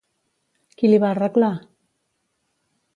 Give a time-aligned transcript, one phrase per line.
[0.79, 1.53] Qui li va arreglar?